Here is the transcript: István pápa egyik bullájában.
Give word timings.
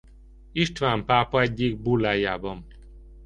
István 0.51 1.05
pápa 1.05 1.41
egyik 1.41 1.77
bullájában. 1.81 2.65